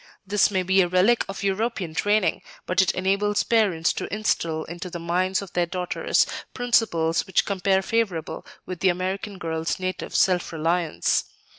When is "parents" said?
3.43-3.93